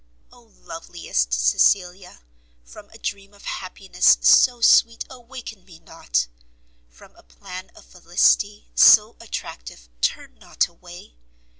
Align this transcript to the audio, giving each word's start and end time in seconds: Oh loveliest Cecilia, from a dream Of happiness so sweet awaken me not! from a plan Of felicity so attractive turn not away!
Oh 0.31 0.41
loveliest 0.63 1.31
Cecilia, 1.31 2.23
from 2.63 2.89
a 2.89 2.97
dream 2.97 3.35
Of 3.35 3.45
happiness 3.45 4.17
so 4.21 4.59
sweet 4.59 5.05
awaken 5.11 5.63
me 5.63 5.77
not! 5.77 6.25
from 6.89 7.15
a 7.15 7.21
plan 7.21 7.69
Of 7.75 7.85
felicity 7.85 8.71
so 8.73 9.15
attractive 9.19 9.89
turn 10.01 10.39
not 10.39 10.67
away! 10.67 11.17